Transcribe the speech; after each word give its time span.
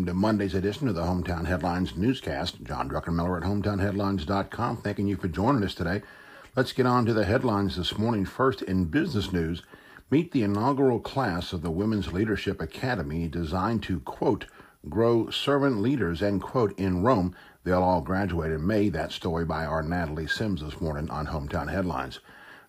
welcome 0.00 0.14
to 0.14 0.18
Monday's 0.18 0.54
edition 0.54 0.88
of 0.88 0.94
the 0.94 1.02
Hometown 1.02 1.44
Headlines 1.44 1.94
newscast. 1.94 2.64
John 2.64 2.88
Druckenmiller 2.88 3.36
at 3.36 3.46
HometownHeadlines.com. 3.46 4.78
Thanking 4.78 5.06
you 5.06 5.16
for 5.18 5.28
joining 5.28 5.62
us 5.62 5.74
today. 5.74 6.00
Let's 6.56 6.72
get 6.72 6.86
on 6.86 7.04
to 7.04 7.12
the 7.12 7.26
headlines 7.26 7.76
this 7.76 7.98
morning. 7.98 8.24
First, 8.24 8.62
in 8.62 8.86
business 8.86 9.30
news, 9.30 9.60
meet 10.10 10.32
the 10.32 10.42
inaugural 10.42 11.00
class 11.00 11.52
of 11.52 11.60
the 11.60 11.70
Women's 11.70 12.14
Leadership 12.14 12.62
Academy 12.62 13.28
designed 13.28 13.82
to, 13.82 14.00
quote, 14.00 14.46
grow 14.88 15.28
servant 15.28 15.82
leaders, 15.82 16.22
end 16.22 16.40
quote, 16.40 16.72
in 16.78 17.02
Rome. 17.02 17.36
They'll 17.64 17.82
all 17.82 18.00
graduate 18.00 18.52
in 18.52 18.66
May. 18.66 18.88
That 18.88 19.12
story 19.12 19.44
by 19.44 19.66
our 19.66 19.82
Natalie 19.82 20.26
Sims 20.26 20.62
this 20.62 20.80
morning 20.80 21.10
on 21.10 21.26
Hometown 21.26 21.70
Headlines. 21.70 22.20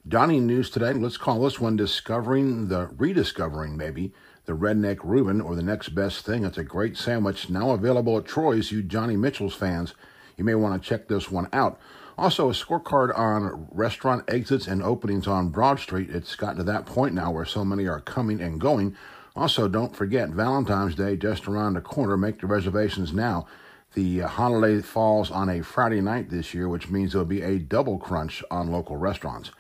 Dining 0.06 0.46
News 0.46 0.70
today, 0.70 0.92
let's 0.92 1.16
call 1.16 1.44
this 1.44 1.62
one 1.62 1.78
Discovering 1.78 2.68
the 2.68 2.88
Rediscovering, 2.98 3.78
maybe 3.78 4.12
the 4.46 4.54
Redneck 4.54 5.00
Reuben, 5.04 5.42
or 5.42 5.56
the 5.56 5.62
next 5.62 5.90
best 5.90 6.26
thing. 6.26 6.44
It's 6.44 6.58
a 6.58 6.64
great 6.64 6.98
sandwich 6.98 7.50
now 7.50 7.72
available 7.72 8.18
at 8.18 8.26
Troy's. 8.26 8.72
You 8.72 8.82
Johnny 8.82 9.16
Mitchell's 9.16 9.54
fans, 9.54 9.94
you 10.38 10.44
may 10.44 10.56
want 10.56 10.82
to 10.82 10.90
check 10.90 11.08
this 11.08 11.30
one 11.30 11.48
out. 11.54 11.80
Also, 12.18 12.50
a 12.50 12.54
scorecard 12.54 13.18
on 13.18 13.68
restaurant 13.72 14.24
exits 14.28 14.68
and 14.68 14.84
openings 14.84 15.28
on 15.28 15.50
Broad 15.50 15.80
Street. 15.80 16.10
It's 16.10 16.36
gotten 16.36 16.58
to 16.58 16.64
that 16.64 16.86
point 16.86 17.14
now 17.14 17.32
where 17.32 17.46
so 17.46 17.64
many 17.64 17.88
are 17.88 18.02
coming 18.02 18.42
and 18.42 18.60
going. 18.60 18.96
Also, 19.36 19.68
don't 19.68 19.96
forget 19.96 20.30
Valentine's 20.30 20.96
Day 20.96 21.16
just 21.16 21.48
around 21.48 21.74
the 21.74 21.82
corner. 21.82 22.18
Make 22.18 22.42
the 22.42 22.48
reservations 22.48 23.14
now. 23.14 23.48
The 23.94 24.24
uh, 24.24 24.28
holiday 24.28 24.82
falls 24.82 25.32
on 25.32 25.50
a 25.50 25.64
Friday 25.64 26.02
night 26.02 26.30
this 26.30 26.54
year, 26.54 26.68
which 26.70 26.90
means 26.90 27.12
there'll 27.12 27.26
be 27.26 27.42
a 27.42 27.60
double 27.60 27.98
crunch 27.98 28.44
on 28.52 28.72
local 28.72 28.98
restaurants. 28.98 29.52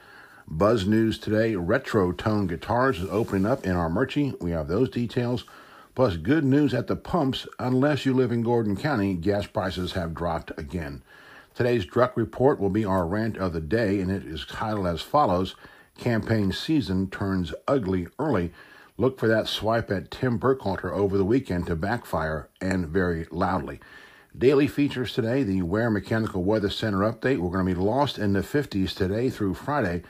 Buzz 0.53 0.85
News 0.85 1.17
today 1.17 1.55
Retro 1.55 2.11
Tone 2.11 2.45
Guitars 2.45 2.99
is 2.99 3.09
opening 3.09 3.45
up 3.45 3.65
in 3.65 3.71
our 3.71 3.89
Armuchee. 3.89 4.37
We 4.41 4.51
have 4.51 4.67
those 4.67 4.89
details. 4.89 5.45
Plus, 5.95 6.17
good 6.17 6.43
news 6.43 6.73
at 6.73 6.87
the 6.87 6.97
pumps. 6.97 7.47
Unless 7.57 8.05
you 8.05 8.13
live 8.13 8.33
in 8.33 8.41
Gordon 8.41 8.75
County, 8.75 9.13
gas 9.13 9.47
prices 9.47 9.93
have 9.93 10.13
dropped 10.13 10.51
again. 10.57 11.03
Today's 11.55 11.85
Druck 11.85 12.17
Report 12.17 12.59
will 12.59 12.69
be 12.69 12.83
our 12.83 13.07
rant 13.07 13.37
of 13.37 13.53
the 13.53 13.61
day, 13.61 14.01
and 14.01 14.11
it 14.11 14.25
is 14.25 14.45
titled 14.45 14.87
as 14.87 15.01
follows 15.01 15.55
Campaign 15.97 16.51
Season 16.51 17.09
Turns 17.09 17.53
Ugly 17.65 18.09
Early. 18.19 18.51
Look 18.97 19.19
for 19.21 19.29
that 19.29 19.47
swipe 19.47 19.89
at 19.89 20.11
Tim 20.11 20.37
Burkhalter 20.37 20.91
over 20.91 21.17
the 21.17 21.23
weekend 21.23 21.67
to 21.67 21.77
backfire 21.77 22.49
and 22.59 22.89
very 22.89 23.25
loudly. 23.31 23.79
Daily 24.37 24.67
features 24.67 25.13
today 25.13 25.43
the 25.43 25.61
Ware 25.61 25.89
Mechanical 25.89 26.43
Weather 26.43 26.69
Center 26.69 26.99
update. 26.99 27.37
We're 27.39 27.51
going 27.51 27.65
to 27.65 27.73
be 27.73 27.81
lost 27.81 28.19
in 28.19 28.33
the 28.33 28.41
50s 28.41 28.93
today 28.93 29.29
through 29.29 29.53
Friday. 29.53 30.03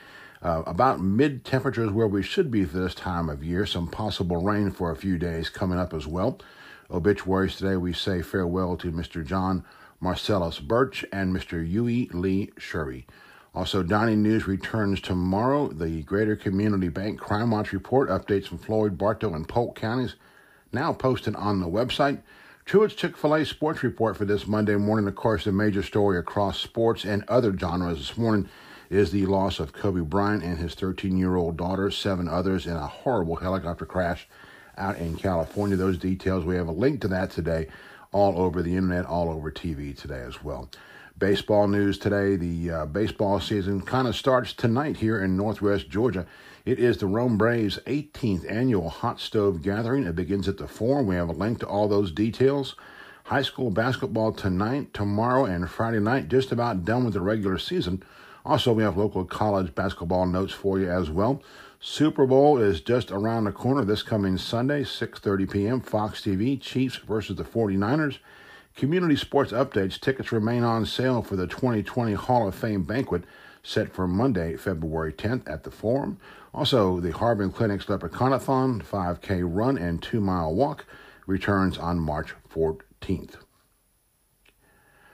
Uh, 0.43 0.63
about 0.65 0.99
mid 0.99 1.45
temperatures 1.45 1.91
where 1.91 2.07
we 2.07 2.23
should 2.23 2.49
be 2.49 2.63
this 2.63 2.95
time 2.95 3.29
of 3.29 3.43
year. 3.43 3.63
Some 3.65 3.87
possible 3.87 4.37
rain 4.37 4.71
for 4.71 4.89
a 4.89 4.95
few 4.95 5.19
days 5.19 5.49
coming 5.49 5.77
up 5.77 5.93
as 5.93 6.07
well. 6.07 6.39
Obituaries 6.89 7.55
today, 7.55 7.75
we 7.75 7.93
say 7.93 8.23
farewell 8.23 8.75
to 8.77 8.91
Mr. 8.91 9.23
John 9.23 9.63
Marcellus 9.99 10.59
Birch 10.59 11.05
and 11.13 11.35
Mr. 11.35 11.63
Huey 11.65 12.09
Lee 12.11 12.51
Sherry. 12.57 13.05
Also, 13.53 13.83
Dining 13.83 14.23
News 14.23 14.47
returns 14.47 14.99
tomorrow. 14.99 15.67
The 15.67 16.01
Greater 16.03 16.35
Community 16.35 16.89
Bank 16.89 17.19
Crime 17.19 17.51
Watch 17.51 17.71
report 17.71 18.09
updates 18.09 18.47
from 18.47 18.57
Floyd, 18.57 18.97
Bartow, 18.97 19.35
and 19.35 19.47
Polk 19.47 19.75
counties 19.75 20.15
now 20.71 20.91
posted 20.91 21.35
on 21.35 21.59
the 21.59 21.67
website. 21.67 22.21
Truett's 22.65 22.95
Chick 22.95 23.15
fil 23.15 23.35
A 23.35 23.45
sports 23.45 23.83
report 23.83 24.17
for 24.17 24.25
this 24.25 24.47
Monday 24.47 24.75
morning. 24.75 25.07
Of 25.07 25.15
course, 25.15 25.43
the 25.43 25.51
major 25.51 25.83
story 25.83 26.17
across 26.17 26.59
sports 26.59 27.05
and 27.05 27.23
other 27.27 27.55
genres 27.55 27.99
this 27.99 28.17
morning 28.17 28.49
is 28.91 29.09
the 29.11 29.25
loss 29.25 29.61
of 29.61 29.71
Kobe 29.71 30.01
Bryant 30.01 30.43
and 30.43 30.57
his 30.57 30.75
13 30.75 31.17
year 31.17 31.37
old 31.37 31.55
daughter, 31.55 31.89
seven 31.89 32.27
others 32.27 32.67
in 32.67 32.75
a 32.75 32.87
horrible 32.87 33.37
helicopter 33.37 33.85
crash 33.85 34.27
out 34.77 34.97
in 34.97 35.15
California. 35.15 35.77
Those 35.77 35.97
details, 35.97 36.43
we 36.43 36.57
have 36.57 36.67
a 36.67 36.73
link 36.73 36.99
to 37.01 37.07
that 37.07 37.31
today, 37.31 37.67
all 38.11 38.37
over 38.37 38.61
the 38.61 38.75
internet, 38.75 39.05
all 39.05 39.29
over 39.29 39.49
TV 39.49 39.97
today 39.97 40.21
as 40.27 40.43
well. 40.43 40.69
Baseball 41.17 41.69
news 41.69 41.97
today. 41.97 42.35
The 42.35 42.71
uh, 42.71 42.85
baseball 42.87 43.39
season 43.39 43.79
kind 43.79 44.09
of 44.09 44.15
starts 44.15 44.51
tonight 44.51 44.97
here 44.97 45.23
in 45.23 45.37
Northwest 45.37 45.89
Georgia. 45.89 46.25
It 46.65 46.77
is 46.77 46.97
the 46.97 47.07
Rome 47.07 47.37
Braves' 47.37 47.79
18th 47.87 48.49
annual 48.51 48.89
hot 48.89 49.21
stove 49.21 49.61
gathering. 49.61 50.03
It 50.05 50.17
begins 50.17 50.49
at 50.49 50.57
the 50.57 50.67
Forum. 50.67 51.07
We 51.07 51.15
have 51.15 51.29
a 51.29 51.33
link 51.33 51.59
to 51.59 51.67
all 51.67 51.87
those 51.87 52.11
details. 52.11 52.75
High 53.23 53.43
school 53.43 53.69
basketball 53.69 54.33
tonight, 54.33 54.93
tomorrow, 54.93 55.45
and 55.45 55.69
Friday 55.69 56.01
night. 56.01 56.27
Just 56.27 56.51
about 56.51 56.83
done 56.83 57.05
with 57.05 57.13
the 57.13 57.21
regular 57.21 57.57
season. 57.57 58.03
Also, 58.45 58.73
we 58.73 58.83
have 58.83 58.97
local 58.97 59.23
college 59.23 59.75
basketball 59.75 60.25
notes 60.25 60.53
for 60.53 60.79
you 60.79 60.89
as 60.89 61.09
well. 61.09 61.41
Super 61.79 62.25
Bowl 62.25 62.57
is 62.57 62.81
just 62.81 63.11
around 63.11 63.45
the 63.45 63.51
corner 63.51 63.83
this 63.83 64.03
coming 64.03 64.37
Sunday, 64.37 64.83
6:30 64.83 65.51
p.m. 65.51 65.79
Fox 65.81 66.21
TV, 66.21 66.59
Chiefs 66.59 66.97
versus 66.97 67.37
the 67.37 67.43
49ers. 67.43 68.19
Community 68.75 69.15
sports 69.15 69.51
updates. 69.51 69.99
Tickets 69.99 70.31
remain 70.31 70.63
on 70.63 70.85
sale 70.85 71.21
for 71.21 71.35
the 71.35 71.47
2020 71.47 72.13
Hall 72.13 72.47
of 72.47 72.55
Fame 72.55 72.83
banquet 72.83 73.23
set 73.63 73.91
for 73.93 74.07
Monday, 74.07 74.55
February 74.57 75.13
10th 75.13 75.49
at 75.49 75.63
the 75.63 75.71
Forum. 75.71 76.19
Also, 76.53 76.99
the 76.99 77.11
Harbin 77.11 77.51
Clinic's 77.51 77.85
Leprechaunathon 77.85 78.83
5K 78.83 79.41
run 79.43 79.77
and 79.77 80.01
2 80.01 80.19
mile 80.19 80.53
walk 80.53 80.85
returns 81.27 81.77
on 81.77 81.99
March 81.99 82.33
14th. 82.53 83.35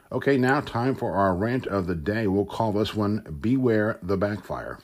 Okay, 0.09 0.38
now 0.38 0.62
time 0.62 0.95
for 0.95 1.12
our 1.16 1.35
rant 1.35 1.68
of 1.68 1.85
the 1.85 1.95
day. 1.95 2.28
We'll 2.28 2.45
call 2.45 2.72
this 2.72 2.95
one 2.95 3.19
Beware 3.41 4.00
the 4.01 4.16
Backfire. 4.16 4.79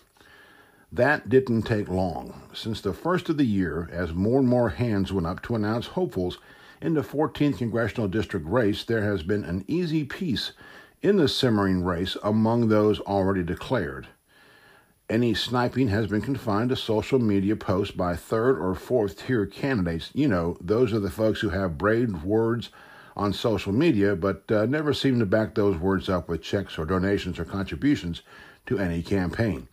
That 0.92 1.30
didn't 1.30 1.62
take 1.62 1.88
long. 1.88 2.50
Since 2.54 2.82
the 2.82 2.94
first 2.94 3.30
of 3.30 3.38
the 3.38 3.46
year, 3.46 3.90
as 3.90 4.14
more 4.14 4.40
and 4.40 4.50
more 4.50 4.70
hands 4.70 5.14
went 5.14 5.26
up 5.26 5.42
to 5.44 5.56
announce 5.56 5.88
hopefuls 5.88 6.40
in 6.82 6.94
the 6.94 7.04
14th 7.04 7.58
congressional 7.58 8.10
district 8.10 8.46
race, 8.46 8.84
there 8.84 9.04
has 9.04 9.24
been 9.24 9.46
an 9.46 9.64
easy 9.66 10.04
peace 10.04 10.52
in 11.02 11.16
the 11.16 11.30
simmering 11.30 11.86
race 11.86 12.18
among 12.22 12.68
those 12.68 13.00
already 13.00 13.44
declared. 13.44 14.08
Any 15.10 15.34
sniping 15.34 15.88
has 15.88 16.08
been 16.08 16.22
confined 16.22 16.70
to 16.72 16.76
social 16.76 17.20
media 17.20 17.56
posts 17.56 17.96
by 17.96 18.18
third 18.18 18.60
or 18.60 18.76
fourth 18.76 19.26
tier 19.26 19.46
candidates. 19.46 20.12
You 20.14 20.28
know, 20.28 20.58
those 20.60 20.92
are 20.92 21.00
the 21.00 21.10
folks 21.10 21.40
who 21.40 21.50
have 21.50 21.78
brave 21.78 22.26
words 22.26 22.72
on 23.16 23.34
social 23.34 23.72
media, 23.72 24.16
but 24.16 24.44
uh, 24.52 24.66
never 24.66 24.94
seem 24.94 25.20
to 25.20 25.26
back 25.26 25.56
those 25.56 25.78
words 25.78 26.10
up 26.10 26.28
with 26.28 26.42
checks 26.42 26.78
or 26.78 26.86
donations 26.86 27.38
or 27.40 27.46
contributions 27.46 28.22
to 28.66 28.80
any 28.80 29.04
campaign. 29.04 29.68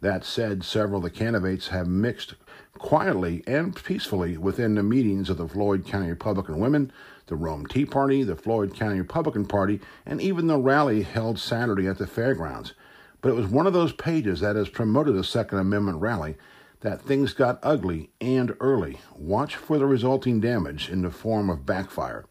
That 0.00 0.24
said, 0.24 0.64
several 0.64 0.98
of 0.98 1.04
the 1.04 1.10
candidates 1.10 1.68
have 1.68 1.86
mixed 1.86 2.34
quietly 2.78 3.44
and 3.46 3.76
peacefully 3.76 4.38
within 4.38 4.74
the 4.74 4.82
meetings 4.82 5.28
of 5.28 5.36
the 5.36 5.46
Floyd 5.46 5.86
County 5.86 6.08
Republican 6.08 6.58
Women, 6.58 6.90
the 7.26 7.36
Rome 7.36 7.66
Tea 7.66 7.84
Party, 7.84 8.22
the 8.22 8.36
Floyd 8.36 8.74
County 8.74 8.98
Republican 8.98 9.44
Party, 9.46 9.80
and 10.06 10.20
even 10.20 10.46
the 10.46 10.58
rally 10.58 11.02
held 11.02 11.38
Saturday 11.38 11.86
at 11.86 11.98
the 11.98 12.06
fairgrounds. 12.06 12.72
But 13.20 13.30
it 13.30 13.36
was 13.36 13.48
one 13.48 13.66
of 13.66 13.74
those 13.74 13.92
pages 13.92 14.40
that 14.40 14.56
has 14.56 14.70
promoted 14.70 15.14
a 15.16 15.22
Second 15.22 15.58
Amendment 15.58 16.00
rally 16.00 16.36
that 16.80 17.02
things 17.02 17.34
got 17.34 17.60
ugly 17.62 18.10
and 18.20 18.56
early. 18.58 18.98
Watch 19.14 19.56
for 19.56 19.78
the 19.78 19.86
resulting 19.86 20.40
damage 20.40 20.88
in 20.88 21.02
the 21.02 21.10
form 21.10 21.50
of 21.50 21.66
backfire. 21.66 22.24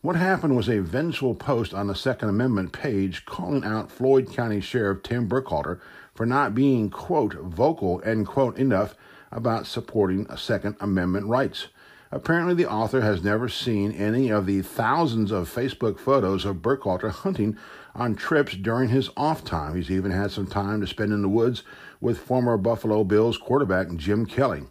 What 0.00 0.14
happened 0.14 0.54
was 0.54 0.68
a 0.68 0.78
vengeful 0.78 1.34
post 1.34 1.74
on 1.74 1.88
the 1.88 1.94
Second 1.96 2.28
Amendment 2.28 2.70
page 2.70 3.24
calling 3.24 3.64
out 3.64 3.90
Floyd 3.90 4.32
County 4.32 4.60
Sheriff 4.60 5.02
Tim 5.02 5.28
Burkhalter 5.28 5.80
for 6.14 6.24
not 6.24 6.54
being, 6.54 6.88
quote, 6.88 7.34
vocal, 7.34 8.00
end 8.04 8.28
quote, 8.28 8.56
enough 8.56 8.94
about 9.32 9.66
supporting 9.66 10.28
Second 10.36 10.76
Amendment 10.78 11.26
rights. 11.26 11.66
Apparently, 12.12 12.54
the 12.54 12.70
author 12.70 13.00
has 13.00 13.24
never 13.24 13.48
seen 13.48 13.90
any 13.90 14.30
of 14.30 14.46
the 14.46 14.62
thousands 14.62 15.32
of 15.32 15.52
Facebook 15.52 15.98
photos 15.98 16.44
of 16.44 16.62
Burkhalter 16.62 17.10
hunting 17.10 17.58
on 17.92 18.14
trips 18.14 18.54
during 18.54 18.90
his 18.90 19.10
off 19.16 19.44
time. 19.44 19.74
He's 19.74 19.90
even 19.90 20.12
had 20.12 20.30
some 20.30 20.46
time 20.46 20.80
to 20.80 20.86
spend 20.86 21.12
in 21.12 21.22
the 21.22 21.28
woods 21.28 21.64
with 22.00 22.18
former 22.18 22.56
Buffalo 22.56 23.02
Bills 23.02 23.36
quarterback 23.36 23.92
Jim 23.96 24.26
Kelly. 24.26 24.62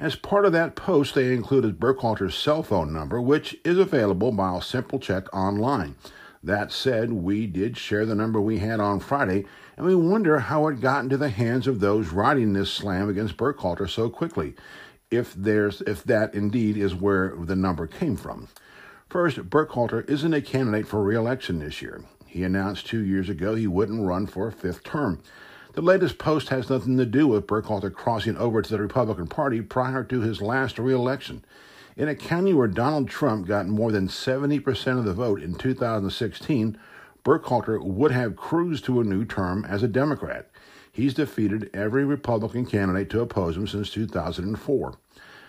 As 0.00 0.16
part 0.16 0.46
of 0.46 0.52
that 0.52 0.76
post, 0.76 1.14
they 1.14 1.34
included 1.34 1.78
Burkhalter's 1.78 2.34
cell 2.34 2.62
phone 2.62 2.90
number, 2.90 3.20
which 3.20 3.58
is 3.66 3.76
available 3.76 4.32
by 4.32 4.56
a 4.56 4.62
simple 4.62 4.98
check 4.98 5.26
online. 5.30 5.94
That 6.42 6.72
said, 6.72 7.12
we 7.12 7.46
did 7.46 7.76
share 7.76 8.06
the 8.06 8.14
number 8.14 8.40
we 8.40 8.60
had 8.60 8.80
on 8.80 9.00
Friday, 9.00 9.44
and 9.76 9.84
we 9.84 9.94
wonder 9.94 10.38
how 10.38 10.68
it 10.68 10.80
got 10.80 11.04
into 11.04 11.18
the 11.18 11.28
hands 11.28 11.66
of 11.66 11.80
those 11.80 12.12
writing 12.12 12.54
this 12.54 12.72
slam 12.72 13.10
against 13.10 13.36
Burkhalter 13.36 13.86
so 13.86 14.08
quickly, 14.08 14.54
if 15.10 15.34
there's 15.34 15.82
if 15.82 16.02
that 16.04 16.34
indeed 16.34 16.78
is 16.78 16.94
where 16.94 17.34
the 17.36 17.54
number 17.54 17.86
came 17.86 18.16
from. 18.16 18.48
First, 19.10 19.50
Burkhalter 19.50 20.08
isn't 20.08 20.32
a 20.32 20.40
candidate 20.40 20.88
for 20.88 21.02
re-election 21.02 21.58
this 21.58 21.82
year. 21.82 22.02
He 22.24 22.42
announced 22.42 22.86
two 22.86 23.04
years 23.04 23.28
ago 23.28 23.54
he 23.54 23.66
wouldn't 23.66 24.06
run 24.06 24.26
for 24.26 24.48
a 24.48 24.52
fifth 24.52 24.82
term. 24.82 25.20
The 25.72 25.82
latest 25.82 26.18
post 26.18 26.48
has 26.48 26.68
nothing 26.68 26.98
to 26.98 27.06
do 27.06 27.28
with 27.28 27.46
Burkhalter 27.46 27.92
crossing 27.92 28.36
over 28.36 28.60
to 28.60 28.70
the 28.70 28.82
Republican 28.82 29.28
Party 29.28 29.60
prior 29.60 30.02
to 30.02 30.20
his 30.20 30.42
last 30.42 30.80
reelection. 30.80 31.44
In 31.96 32.08
a 32.08 32.16
county 32.16 32.52
where 32.52 32.66
Donald 32.66 33.08
Trump 33.08 33.46
got 33.46 33.68
more 33.68 33.92
than 33.92 34.08
70% 34.08 34.98
of 34.98 35.04
the 35.04 35.14
vote 35.14 35.40
in 35.40 35.54
2016, 35.54 36.76
Burkhalter 37.24 37.80
would 37.84 38.10
have 38.10 38.34
cruised 38.34 38.84
to 38.86 39.00
a 39.00 39.04
new 39.04 39.24
term 39.24 39.64
as 39.64 39.84
a 39.84 39.88
Democrat. 39.88 40.50
He's 40.90 41.14
defeated 41.14 41.70
every 41.72 42.04
Republican 42.04 42.66
candidate 42.66 43.08
to 43.10 43.20
oppose 43.20 43.56
him 43.56 43.68
since 43.68 43.90
2004. 43.90 44.94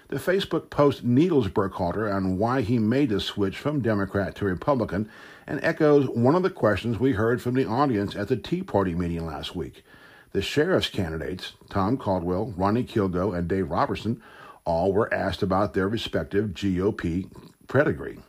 The 0.09 0.17
Facebook 0.17 0.69
post 0.69 1.03
needles 1.03 1.47
Burkhalter 1.47 2.13
on 2.13 2.37
why 2.37 2.61
he 2.61 2.77
made 2.77 3.09
the 3.09 3.19
switch 3.19 3.57
from 3.57 3.81
Democrat 3.81 4.35
to 4.35 4.45
Republican 4.45 5.09
and 5.47 5.59
echoes 5.63 6.07
one 6.09 6.35
of 6.35 6.43
the 6.43 6.51
questions 6.51 6.99
we 6.99 7.13
heard 7.13 7.41
from 7.41 7.55
the 7.55 7.65
audience 7.65 8.15
at 8.15 8.27
the 8.27 8.37
Tea 8.37 8.61
Party 8.61 8.93
meeting 8.93 9.25
last 9.25 9.55
week. 9.55 9.83
The 10.33 10.41
sheriff's 10.41 10.89
candidates, 10.89 11.53
Tom 11.69 11.97
Caldwell, 11.97 12.53
Ronnie 12.55 12.85
Kilgo, 12.85 13.37
and 13.37 13.47
Dave 13.47 13.69
Roberson, 13.69 14.21
all 14.63 14.93
were 14.93 15.13
asked 15.13 15.43
about 15.43 15.73
their 15.73 15.89
respective 15.89 16.51
GOP 16.51 17.29
pedigree. 17.67 18.19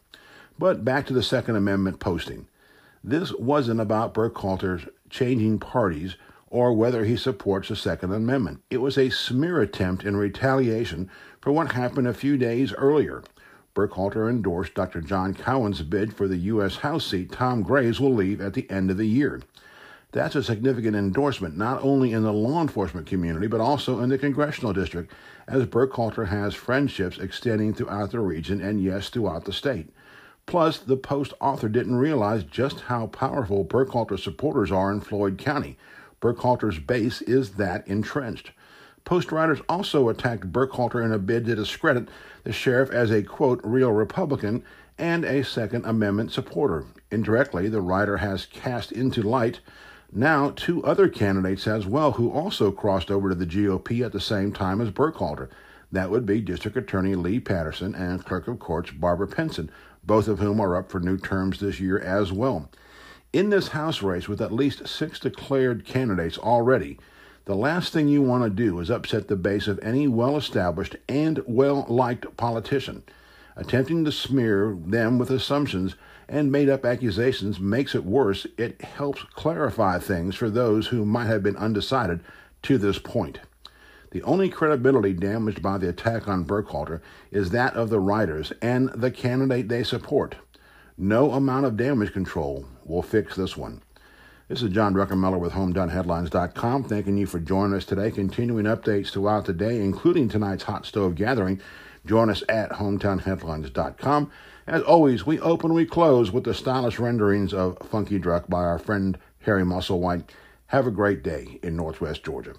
But 0.59 0.85
back 0.85 1.07
to 1.07 1.13
the 1.13 1.23
Second 1.23 1.57
Amendment 1.57 2.01
posting. 2.01 2.49
This 3.05 3.33
wasn't 3.33 3.81
about 3.81 4.15
Burkhalter's 4.15 4.89
changing 5.11 5.61
parties 5.61 6.17
or 6.49 6.73
whether 6.73 7.05
he 7.05 7.17
supports 7.17 7.69
the 7.69 7.77
Second 7.77 8.13
Amendment. 8.13 8.63
It 8.69 8.79
was 8.79 8.99
a 8.99 9.09
smear 9.11 9.61
attempt 9.61 10.05
in 10.05 10.17
retaliation 10.17 11.09
for 11.41 11.53
what 11.53 11.73
happened 11.73 12.09
a 12.09 12.15
few 12.15 12.37
days 12.37 12.73
earlier. 12.75 13.23
Burkhalter 13.75 14.29
endorsed 14.29 14.75
Dr. 14.75 15.01
John 15.01 15.35
Cowan's 15.35 15.83
bid 15.83 16.15
for 16.15 16.29
the 16.29 16.37
U.S. 16.37 16.77
House 16.77 17.07
seat 17.07 17.33
Tom 17.33 17.63
Graves 17.63 18.01
will 18.01 18.13
leave 18.13 18.41
at 18.41 18.55
the 18.55 18.71
end 18.71 18.91
of 18.91 18.99
the 18.99 19.07
year. 19.07 19.41
That's 20.13 20.35
a 20.35 20.43
significant 20.43 20.95
endorsement, 20.95 21.57
not 21.57 21.83
only 21.83 22.13
in 22.13 22.23
the 22.23 22.33
law 22.33 22.61
enforcement 22.61 23.07
community, 23.07 23.47
but 23.47 23.63
also 23.63 24.01
in 24.01 24.11
the 24.11 24.19
congressional 24.19 24.75
district, 24.75 25.11
as 25.49 25.65
Burkhalter 25.65 26.29
has 26.29 26.55
friendships 26.55 27.19
extending 27.19 27.73
throughout 27.73 28.11
the 28.11 28.21
region 28.21 28.61
and, 28.61 28.83
yes, 28.83 29.09
throughout 29.09 29.47
the 29.47 29.55
state. 29.55 29.89
Plus, 30.45 30.79
the 30.79 30.99
Post 30.99 31.33
author 31.41 31.69
didn't 31.69 31.97
realize 31.97 32.45
just 32.45 32.81
how 32.81 33.07
powerful 33.07 33.65
Burkhalter 33.65 34.19
supporters 34.19 34.71
are 34.71 34.93
in 34.93 35.01
Floyd 35.01 35.39
County. 35.39 35.79
Burkhalter's 36.21 36.79
base 36.79 37.23
is 37.23 37.53
that 37.53 37.89
entrenched. 37.89 38.53
Post 39.05 39.33
writers 39.33 39.61
also 39.67 40.11
attacked 40.11 40.53
Burkhalter 40.53 41.03
in 41.03 41.13
a 41.13 41.19
bid 41.19 41.47
to 41.47 41.55
discredit 41.55 42.09
the 42.45 42.53
sheriff 42.53 42.91
as 42.91 43.11
a, 43.11 43.23
quote, 43.23 43.61
real 43.65 43.93
Republican 43.93 44.63
and 44.99 45.25
a 45.25 45.43
Second 45.43 45.87
Amendment 45.87 46.33
supporter. 46.33 46.85
Indirectly, 47.11 47.69
the 47.69 47.81
writer 47.81 48.19
has 48.19 48.45
cast 48.47 48.93
into 48.93 49.23
light 49.23 49.61
now 50.13 50.51
two 50.51 50.85
other 50.85 51.09
candidates 51.09 51.67
as 51.67 51.87
well 51.87 52.13
who 52.13 52.31
also 52.31 52.71
crossed 52.71 53.11
over 53.11 53.31
to 53.31 53.35
the 53.35 53.47
GOP 53.47 54.05
at 54.05 54.13
the 54.13 54.21
same 54.21 54.53
time 54.53 54.81
as 54.81 54.91
Burkhalter. 54.91 55.49
That 55.91 56.11
would 56.11 56.27
be 56.27 56.41
District 56.41 56.77
Attorney 56.77 57.15
Leigh 57.15 57.41
Patterson 57.41 57.95
and 57.95 58.25
Clerk 58.25 58.49
of 58.49 58.59
Courts 58.59 58.91
Barbara 58.91 59.27
Pinson, 59.27 59.71
both 60.05 60.29
of 60.29 60.39
whom 60.39 60.61
are 60.61 60.77
up 60.77 60.91
for 60.91 61.01
new 61.01 61.19
terms 61.19 61.61
this 61.61 61.81
year 61.81 61.99
as 61.99 62.33
well. 62.33 62.71
In 63.33 63.51
this 63.51 63.69
House 63.69 64.03
race, 64.03 64.29
with 64.29 64.43
at 64.43 64.53
least 64.53 64.87
six 64.87 65.19
declared 65.19 65.85
candidates 65.85 66.37
already, 66.37 66.99
the 67.45 67.55
last 67.57 67.93
thing 67.93 68.09
you 68.09 68.23
want 68.23 68.45
to 68.45 68.51
do 68.51 68.79
is 68.81 68.91
upset 68.91 69.29
the 69.29 69.37
base 69.37 69.67
of 69.67 69.81
any 69.83 70.07
well 70.07 70.37
established 70.37 70.97
and 71.09 71.43
well 71.47 71.87
liked 71.89 72.37
politician. 72.37 73.03
Attempting 73.57 74.05
to 74.05 74.13
smear 74.13 74.77
them 74.85 75.19
with 75.19 75.31
assumptions 75.31 75.95
and 76.29 76.51
made 76.51 76.69
up 76.69 76.85
accusations 76.85 77.61
makes 77.61 77.95
it 77.95 78.05
worse. 78.05 78.47
It 78.57 78.81
helps 78.81 79.23
clarify 79.35 79.99
things 79.99 80.35
for 80.35 80.49
those 80.49 80.87
who 80.87 81.05
might 81.05 81.27
have 81.27 81.43
been 81.43 81.57
undecided 81.57 82.21
to 82.63 82.79
this 82.79 82.99
point. 82.99 83.41
The 84.11 84.23
only 84.23 84.49
credibility 84.49 85.15
damaged 85.15 85.63
by 85.63 85.79
the 85.79 85.89
attack 85.89 86.29
on 86.29 86.45
Burkhalter 86.45 87.01
is 87.31 87.51
that 87.51 87.75
of 87.75 87.91
the 87.91 88.01
writers 88.01 88.53
and 88.61 88.91
the 88.91 89.11
candidate 89.11 89.69
they 89.69 89.83
support. 89.83 90.37
No 90.99 91.33
amount 91.33 91.67
of 91.67 91.77
damage 91.77 92.13
control 92.13 92.67
will 92.85 93.03
fix 93.03 93.35
this 93.37 93.57
one. 93.57 93.83
This 94.49 94.63
is 94.63 94.71
John 94.71 94.93
Druckenmiller 94.93 95.41
with 95.41 95.53
HometownHeadlines.com, 95.53 96.85
thanking 96.85 97.17
you 97.17 97.25
for 97.25 97.41
joining 97.41 97.75
us 97.75 97.87
today. 97.87 98.11
Continuing 98.11 98.67
updates 98.67 99.11
throughout 99.11 99.47
the 99.47 99.55
day, 99.55 99.81
including 99.81 100.29
tonight's 100.29 100.65
hot 100.65 100.85
stove 100.85 101.15
gathering. 101.15 101.59
Join 102.05 102.31
us 102.31 102.43
at 102.49 102.71
HometownHeadlines.com. 102.71 104.31
As 104.67 104.83
always, 104.83 105.27
we 105.27 105.41
open, 105.41 105.73
we 105.73 105.87
close 105.87 106.31
with 106.31 106.45
the 106.45 106.55
stylish 106.55 106.99
renderings 106.99 107.55
of 107.55 107.79
Funky 107.79 108.19
Druck 108.19 108.49
by 108.49 108.63
our 108.63 108.79
friend 108.79 109.19
Harry 109.41 109.63
Musselwhite. 109.63 110.25
Have 110.67 110.87
a 110.87 110.91
great 110.91 111.23
day 111.23 111.59
in 111.63 111.77
Northwest 111.77 112.25
Georgia. 112.25 112.55